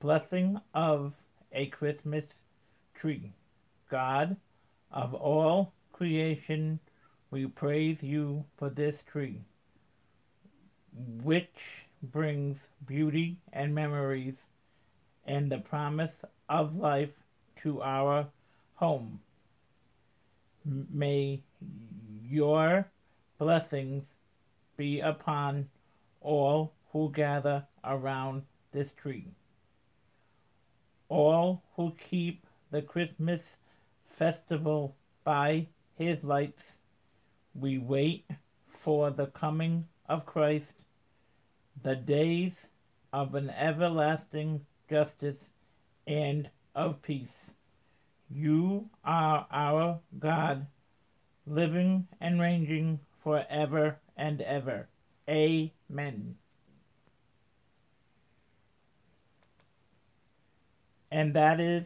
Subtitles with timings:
[0.00, 1.12] blessing of
[1.52, 2.24] a Christmas
[2.94, 3.32] tree.
[3.90, 4.36] God
[4.90, 6.80] of all creation,
[7.30, 9.40] we praise you for this tree,
[11.22, 14.34] which brings beauty and memories
[15.26, 16.14] and the promise
[16.48, 17.10] of life
[17.62, 18.26] to our
[18.74, 19.20] home.
[20.64, 21.42] May
[22.26, 22.86] your
[23.38, 24.04] blessings
[24.78, 25.68] be upon
[26.22, 28.42] all who gather around
[28.72, 29.26] this tree.
[31.10, 33.42] All who keep the Christmas
[34.16, 35.66] festival by
[35.98, 36.62] his lights,
[37.52, 38.30] we wait
[38.78, 40.72] for the coming of Christ,
[41.82, 42.52] the days
[43.12, 45.36] of an everlasting justice
[46.06, 47.50] and of peace.
[48.30, 50.68] You are our God,
[51.44, 54.88] living and reigning forever and ever.
[55.28, 56.36] Amen.
[61.10, 61.84] And that is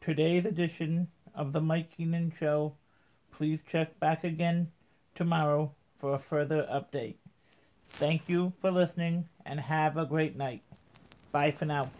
[0.00, 2.74] today's edition of the Mike Keenan Show.
[3.36, 4.68] Please check back again
[5.14, 7.16] tomorrow for a further update.
[7.90, 10.62] Thank you for listening and have a great night.
[11.32, 11.90] Bye for now.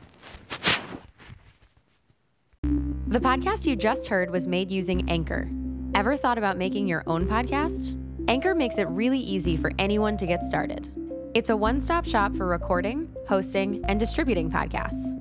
[2.62, 5.48] The podcast you just heard was made using Anchor.
[5.94, 8.00] Ever thought about making your own podcast?
[8.26, 10.90] Anchor makes it really easy for anyone to get started.
[11.34, 15.20] It's a one stop shop for recording, hosting, and distributing podcasts.